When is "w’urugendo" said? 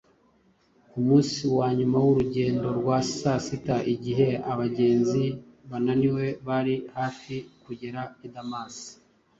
2.03-2.67